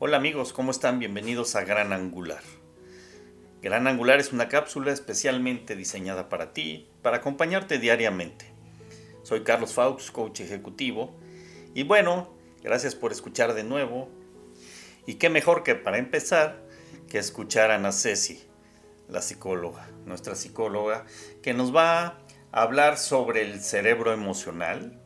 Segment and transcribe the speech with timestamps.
[0.00, 1.00] Hola amigos, ¿cómo están?
[1.00, 2.44] Bienvenidos a Gran Angular.
[3.60, 8.44] Gran Angular es una cápsula especialmente diseñada para ti, para acompañarte diariamente.
[9.24, 11.18] Soy Carlos Faux, coach ejecutivo,
[11.74, 12.32] y bueno,
[12.62, 14.08] gracias por escuchar de nuevo.
[15.04, 16.62] Y qué mejor que para empezar
[17.08, 18.40] que escuchar a Ceci,
[19.08, 21.06] la psicóloga, nuestra psicóloga,
[21.42, 22.20] que nos va
[22.52, 24.96] a hablar sobre el cerebro emocional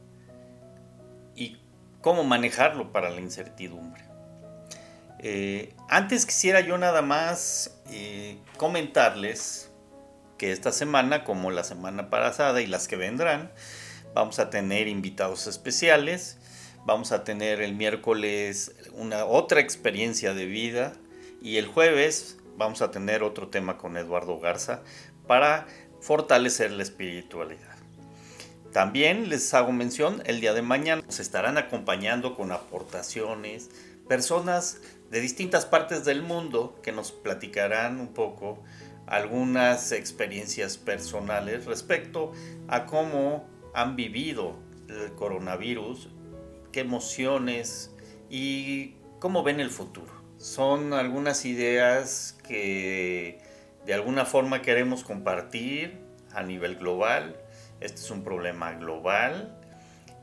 [1.35, 1.57] y
[2.03, 4.12] cómo manejarlo para la incertidumbre.
[5.23, 9.71] Eh, antes quisiera yo nada más eh, comentarles
[10.37, 13.53] que esta semana, como la semana pasada y las que vendrán,
[14.15, 16.39] vamos a tener invitados especiales.
[16.85, 20.95] Vamos a tener el miércoles una otra experiencia de vida
[21.41, 24.83] y el jueves vamos a tener otro tema con Eduardo Garza
[25.29, 25.69] para
[26.01, 27.77] fortalecer la espiritualidad.
[28.73, 33.71] También les hago mención, el día de mañana nos estarán acompañando con aportaciones
[34.09, 34.79] personas
[35.13, 38.63] de distintas partes del mundo que nos platicarán un poco
[39.07, 42.33] algunas experiencias personales respecto
[42.67, 44.57] a cómo han vivido
[44.89, 46.09] el coronavirus,
[46.73, 47.95] qué emociones
[48.31, 50.11] y cómo ven el futuro.
[50.39, 53.39] Son algunas ideas que
[53.85, 56.01] de alguna forma queremos compartir
[56.33, 57.37] a nivel global.
[57.81, 59.61] Este es un problema global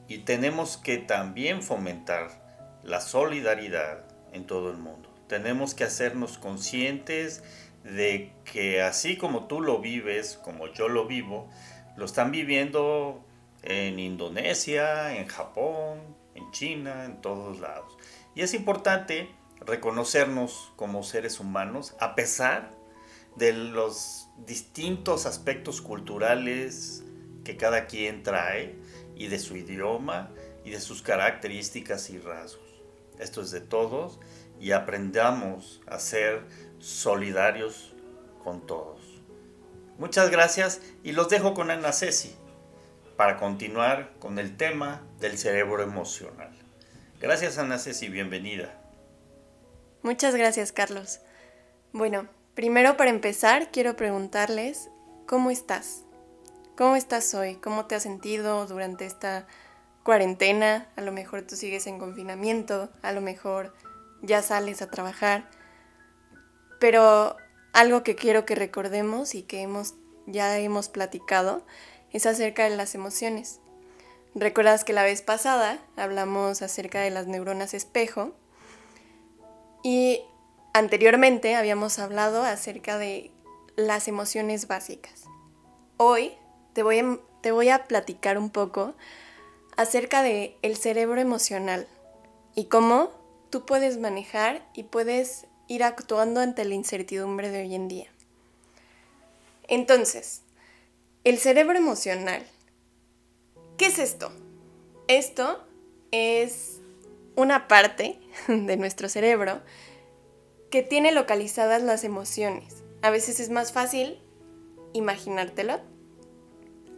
[0.08, 5.10] y tenemos que también fomentar la solidaridad en todo el mundo.
[5.28, 7.44] Tenemos que hacernos conscientes
[7.84, 11.50] de que así como tú lo vives, como yo lo vivo,
[11.96, 13.24] lo están viviendo
[13.64, 16.00] en Indonesia, en Japón,
[16.36, 17.98] en China, en todos lados.
[18.36, 22.72] Y es importante reconocernos como seres humanos a pesar
[23.36, 27.04] de los distintos aspectos culturales
[27.44, 28.76] que cada quien trae
[29.16, 30.32] y de su idioma
[30.64, 32.69] y de sus características y rasgos
[33.20, 34.20] esto es de todos,
[34.60, 36.44] y aprendamos a ser
[36.80, 37.94] solidarios
[38.44, 39.00] con todos.
[39.98, 42.36] Muchas gracias y los dejo con Ana Ceci
[43.18, 46.52] para continuar con el tema del cerebro emocional.
[47.20, 48.82] Gracias Ana Ceci, bienvenida.
[50.02, 51.20] Muchas gracias Carlos.
[51.92, 54.90] Bueno, primero para empezar quiero preguntarles,
[55.28, 56.04] ¿cómo estás?
[56.78, 57.56] ¿Cómo estás hoy?
[57.56, 59.48] ¿Cómo te has sentido durante esta
[60.10, 63.76] cuarentena, a lo mejor tú sigues en confinamiento, a lo mejor
[64.24, 65.48] ya sales a trabajar,
[66.80, 67.36] pero
[67.74, 69.94] algo que quiero que recordemos y que hemos
[70.26, 71.64] ya hemos platicado
[72.12, 73.60] es acerca de las emociones.
[74.34, 78.34] Recuerdas que la vez pasada hablamos acerca de las neuronas espejo
[79.84, 80.24] y
[80.74, 83.30] anteriormente habíamos hablado acerca de
[83.76, 85.26] las emociones básicas.
[85.98, 86.32] Hoy
[86.74, 88.96] te voy te voy a platicar un poco
[89.80, 91.88] acerca de el cerebro emocional
[92.54, 93.12] y cómo
[93.50, 98.12] tú puedes manejar y puedes ir actuando ante la incertidumbre de hoy en día.
[99.70, 100.42] Entonces,
[101.24, 102.46] el cerebro emocional.
[103.78, 104.34] ¿Qué es esto?
[105.08, 105.66] Esto
[106.12, 106.82] es
[107.38, 108.20] una parte
[108.50, 109.62] de nuestro cerebro
[110.70, 112.84] que tiene localizadas las emociones.
[113.02, 114.20] A veces es más fácil
[114.92, 115.80] imaginártelo.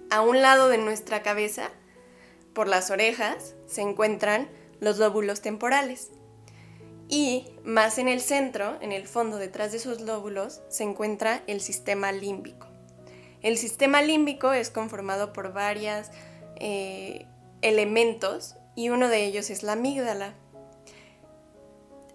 [0.10, 1.70] A un lado de nuestra cabeza
[2.54, 6.12] por las orejas se encuentran los lóbulos temporales.
[7.08, 11.60] Y más en el centro, en el fondo, detrás de esos lóbulos, se encuentra el
[11.60, 12.68] sistema límbico.
[13.42, 16.08] El sistema límbico es conformado por varios
[16.58, 17.26] eh,
[17.62, 20.36] elementos y uno de ellos es la amígdala.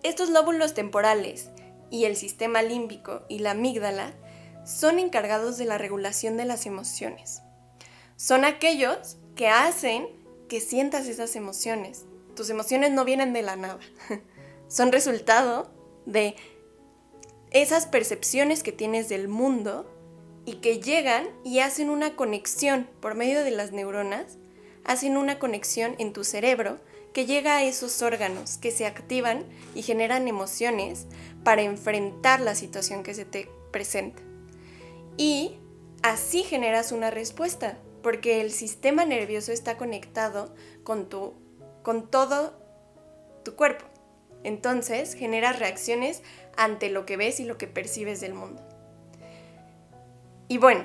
[0.02, 1.50] Estos lóbulos temporales
[1.90, 4.14] y el sistema límbico y la amígdala
[4.64, 7.42] son encargados de la regulación de las emociones.
[8.16, 10.08] Son aquellos que hacen
[10.48, 12.04] que sientas esas emociones.
[12.34, 13.80] Tus emociones no vienen de la nada.
[14.68, 15.70] Son resultado
[16.04, 16.36] de
[17.50, 19.90] esas percepciones que tienes del mundo
[20.44, 24.38] y que llegan y hacen una conexión por medio de las neuronas,
[24.84, 26.78] hacen una conexión en tu cerebro
[27.12, 31.06] que llega a esos órganos que se activan y generan emociones
[31.44, 34.22] para enfrentar la situación que se te presenta.
[35.16, 35.58] Y
[36.02, 40.54] así generas una respuesta porque el sistema nervioso está conectado
[40.84, 41.34] con, tu,
[41.82, 42.56] con todo
[43.44, 43.84] tu cuerpo.
[44.44, 46.22] Entonces genera reacciones
[46.56, 48.62] ante lo que ves y lo que percibes del mundo.
[50.46, 50.84] Y bueno,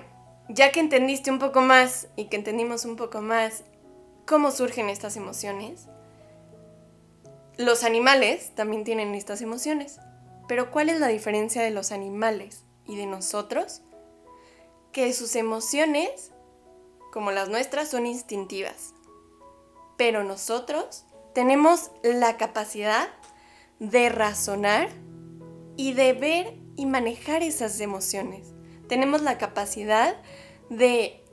[0.49, 3.65] ya que entendiste un poco más y que entendimos un poco más
[4.25, 5.89] cómo surgen estas emociones,
[7.55, 9.99] los animales también tienen estas emociones.
[10.47, 13.83] Pero ¿cuál es la diferencia de los animales y de nosotros?
[14.91, 16.30] Que sus emociones
[17.11, 18.93] como las nuestras, son instintivas.
[19.97, 23.09] Pero nosotros tenemos la capacidad
[23.79, 24.89] de razonar
[25.77, 28.53] y de ver y manejar esas emociones.
[28.87, 30.21] Tenemos la capacidad
[30.69, 31.23] de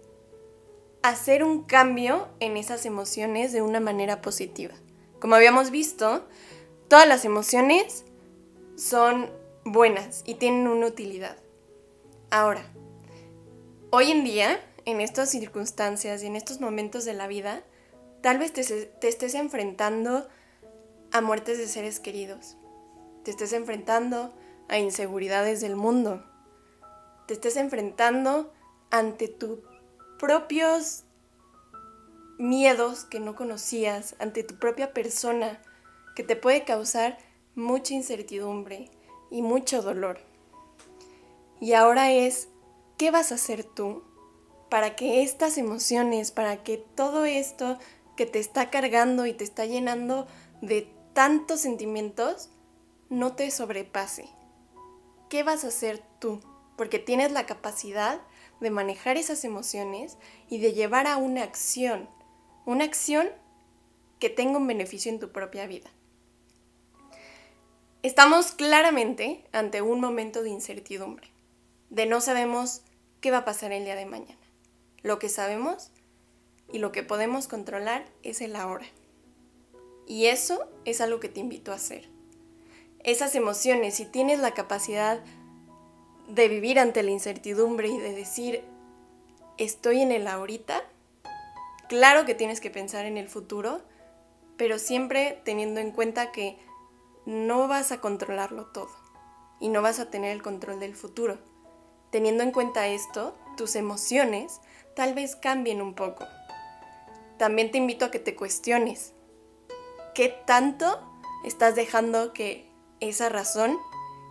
[1.02, 4.75] hacer un cambio en esas emociones de una manera positiva.
[5.20, 6.26] Como habíamos visto,
[6.88, 8.04] todas las emociones
[8.76, 9.30] son
[9.64, 11.36] buenas y tienen una utilidad.
[12.30, 12.62] Ahora,
[13.90, 17.62] hoy en día, en estas circunstancias y en estos momentos de la vida,
[18.23, 18.62] tal vez te,
[19.06, 20.26] estés enfrentando
[21.12, 22.56] a muertes de seres queridos,
[23.23, 24.32] te estés enfrentando
[24.67, 26.25] a inseguridades del mundo,
[27.26, 28.50] te estés enfrentando
[28.90, 29.58] ante tus
[30.19, 31.05] propios
[32.38, 35.61] miedos que no conocías, ante tu propia persona,
[36.17, 37.19] que te puede causar
[37.55, 38.90] mucha incertidumbre
[39.31, 40.19] y mucho dolor.
[41.61, 42.49] Y ahora es,
[42.96, 44.07] ¿qué vas a hacer tú
[44.68, 47.78] para que estas emociones, para que todo esto
[48.16, 50.26] que te está cargando y te está llenando
[50.60, 52.50] de tantos sentimientos,
[53.08, 54.28] no te sobrepase?
[55.28, 56.40] ¿Qué vas a hacer tú?
[56.76, 58.20] Porque tienes la capacidad
[58.60, 60.18] de manejar esas emociones
[60.48, 62.08] y de llevar a una acción,
[62.66, 63.28] una acción
[64.18, 65.90] que tenga un beneficio en tu propia vida.
[68.02, 71.28] Estamos claramente ante un momento de incertidumbre,
[71.90, 72.82] de no sabemos
[73.20, 74.47] qué va a pasar el día de mañana.
[75.02, 75.90] Lo que sabemos
[76.72, 78.86] y lo que podemos controlar es el ahora.
[80.06, 82.08] Y eso es algo que te invito a hacer.
[83.04, 85.20] Esas emociones, si tienes la capacidad
[86.28, 88.62] de vivir ante la incertidumbre y de decir,
[89.56, 90.82] estoy en el ahorita,
[91.88, 93.80] claro que tienes que pensar en el futuro,
[94.56, 96.58] pero siempre teniendo en cuenta que
[97.24, 98.90] no vas a controlarlo todo
[99.60, 101.38] y no vas a tener el control del futuro.
[102.10, 104.60] Teniendo en cuenta esto, tus emociones
[104.98, 106.26] tal vez cambien un poco.
[107.36, 109.12] También te invito a que te cuestiones.
[110.12, 111.00] ¿Qué tanto
[111.44, 112.68] estás dejando que
[112.98, 113.78] esa razón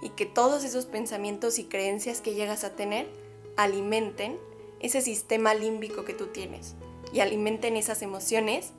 [0.02, 3.08] y que todos esos pensamientos y creencias que llegas a tener
[3.56, 4.38] alimenten
[4.82, 6.76] ese sistema límbico que tú tienes
[7.14, 8.74] y alimenten esas emociones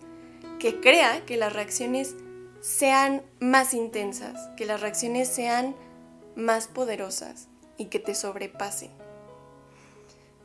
[0.58, 2.16] que crea que las reacciones
[2.60, 5.74] sean más intensas, que las reacciones sean
[6.36, 7.48] más poderosas
[7.78, 8.90] y que te sobrepasen.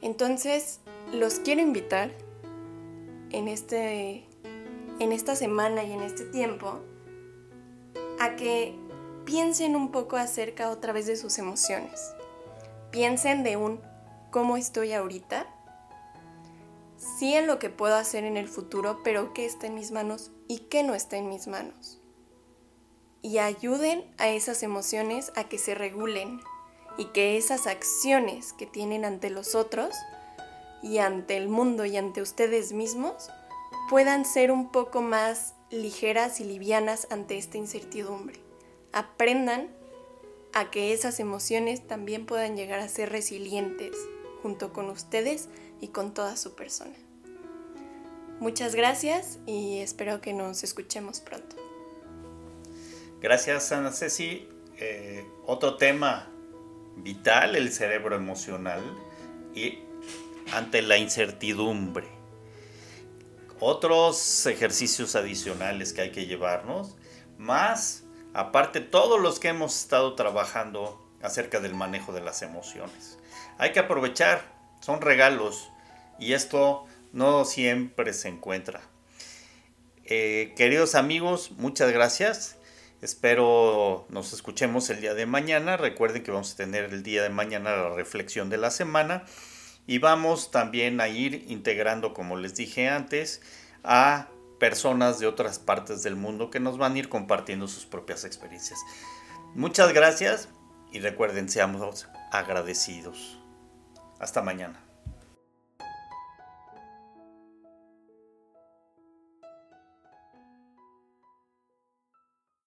[0.02, 0.80] Entonces,
[1.14, 2.12] los quiero invitar
[3.32, 4.28] en, este,
[5.00, 6.80] en esta semana y en este tiempo
[8.20, 8.76] a que
[9.26, 12.14] piensen un poco acerca otra vez de sus emociones.
[12.92, 13.80] Piensen de un
[14.32, 15.48] cómo estoy ahorita,
[16.98, 20.32] sí en lo que puedo hacer en el futuro, pero qué está en mis manos
[20.48, 22.04] y qué no está en mis manos
[23.24, 26.42] y ayuden a esas emociones a que se regulen
[26.98, 29.96] y que esas acciones que tienen ante los otros
[30.84, 33.30] y ante el mundo y ante ustedes mismos
[33.90, 38.40] puedan ser un poco más ligeras y livianas ante esta incertidumbre.
[38.92, 39.70] Aprendan
[40.54, 43.96] a que esas emociones también puedan llegar a ser resilientes
[44.42, 45.50] junto con ustedes
[45.82, 46.96] y con toda su persona.
[48.40, 51.56] Muchas gracias y espero que nos escuchemos pronto.
[53.22, 54.50] Gracias, Ana Ceci.
[54.78, 56.30] Eh, otro tema
[56.98, 58.82] vital, el cerebro emocional
[59.56, 59.83] y
[60.58, 62.08] ante la incertidumbre.
[63.60, 66.98] Otros ejercicios adicionales que hay que llevarnos,
[67.38, 68.04] más
[68.34, 73.18] aparte todos los que hemos estado trabajando acerca del manejo de las emociones.
[73.58, 74.42] Hay que aprovechar,
[74.82, 75.70] son regalos
[76.20, 78.82] y esto no siempre se encuentra.
[80.06, 82.58] Eh, queridos amigos, muchas gracias.
[83.02, 85.78] Espero nos escuchemos el día de mañana.
[85.78, 89.24] Recuerden que vamos a tener el día de mañana la reflexión de la semana
[89.88, 93.42] y vamos también a ir integrando, como les dije antes,
[93.84, 94.28] a
[94.60, 98.80] personas de otras partes del mundo que nos van a ir compartiendo sus propias experiencias.
[99.56, 100.50] Muchas gracias
[100.92, 103.40] y recuerden, seamos agradecidos.
[104.20, 104.83] Hasta mañana.